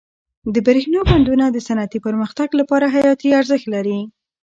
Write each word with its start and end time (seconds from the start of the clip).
د 0.53 0.55
برښنا 0.67 1.01
بندونه 1.09 1.45
د 1.51 1.57
صنعتي 1.67 1.99
پرمختګ 2.07 2.49
لپاره 2.59 2.85
حیاتي 2.95 3.29
ارزښت 3.39 3.65
لري. 3.75 3.99